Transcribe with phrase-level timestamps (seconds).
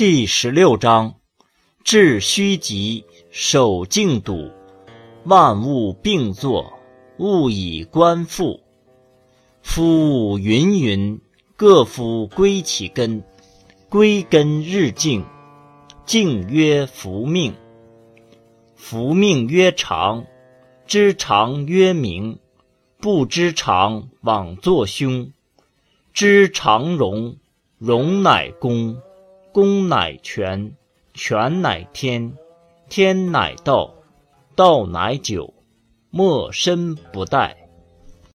[0.00, 1.16] 第十六章：
[1.84, 4.50] 致虚极，守静笃，
[5.24, 6.72] 万物并作，
[7.18, 8.60] 物以观复。
[9.60, 11.20] 夫物芸芸，
[11.54, 13.22] 各夫归其根。
[13.90, 15.22] 归根日静，
[16.06, 17.52] 静曰复命。
[18.76, 20.24] 复命曰长，
[20.86, 22.38] 知常曰明。
[22.96, 25.30] 不知常，枉作凶。
[26.14, 27.36] 知常容，
[27.76, 28.96] 容乃公。
[29.52, 30.76] 公乃全，
[31.12, 32.32] 全乃天，
[32.88, 33.92] 天乃道，
[34.54, 35.52] 道乃久，
[36.10, 37.59] 莫身不殆。